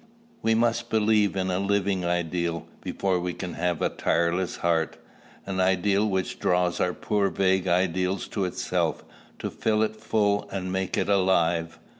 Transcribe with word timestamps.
We 0.41 0.55
must 0.55 0.89
believe 0.89 1.35
in 1.35 1.51
a 1.51 1.59
living 1.59 2.03
ideal, 2.03 2.65
before 2.83 3.19
we 3.19 3.33
can 3.35 3.53
have 3.53 3.83
a 3.83 3.89
tireless 3.89 4.55
heart; 4.55 4.97
an 5.45 5.59
ideal 5.59 6.09
which 6.09 6.39
draws 6.39 6.79
our 6.79 6.95
poor 6.95 7.29
vague 7.29 7.67
ideal 7.67 8.17
to 8.17 8.45
itself, 8.45 9.03
to 9.37 9.51
fill 9.51 9.83
it 9.83 9.95
full 9.95 10.49
and 10.51 10.71
make 10.71 10.97
it 10.97 11.07
alive." 11.07 11.77